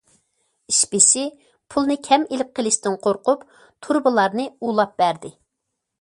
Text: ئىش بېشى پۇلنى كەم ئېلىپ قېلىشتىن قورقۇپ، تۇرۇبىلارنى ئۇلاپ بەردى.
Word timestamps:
ئىش 0.71 0.77
بېشى 0.93 1.25
پۇلنى 1.75 1.97
كەم 2.09 2.25
ئېلىپ 2.29 2.49
قېلىشتىن 2.61 2.97
قورقۇپ، 3.05 3.45
تۇرۇبىلارنى 3.87 4.49
ئۇلاپ 4.57 4.97
بەردى. 5.03 5.33